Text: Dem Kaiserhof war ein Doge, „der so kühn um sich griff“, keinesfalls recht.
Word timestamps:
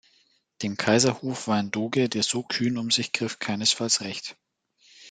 Dem 0.63 0.77
Kaiserhof 0.77 1.47
war 1.47 1.57
ein 1.57 1.69
Doge, 1.69 2.09
„der 2.09 2.23
so 2.23 2.41
kühn 2.41 2.79
um 2.79 2.89
sich 2.89 3.11
griff“, 3.13 3.37
keinesfalls 3.37 4.01
recht. 4.01 4.35